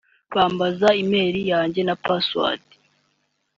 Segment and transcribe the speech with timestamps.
[0.35, 2.65] Bambaza E-mail yanjye na Password